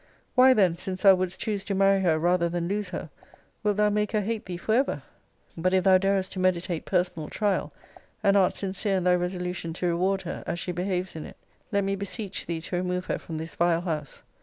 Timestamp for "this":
13.37-13.53